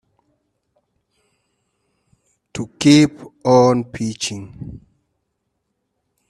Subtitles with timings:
[2.55, 4.81] To keep on pitching.